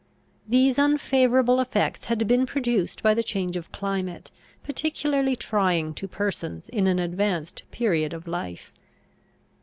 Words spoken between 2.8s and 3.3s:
by the